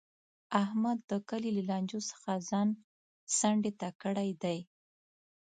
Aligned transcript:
احمد 0.63 0.97
د 1.11 1.11
کلي 1.29 1.51
له 1.57 1.63
لانجو 1.69 1.99
څخه 2.11 2.31
ځان 2.49 2.67
څنډې 3.37 3.71
ته 3.79 3.87
کړی 4.01 4.29
دی. 4.43 4.57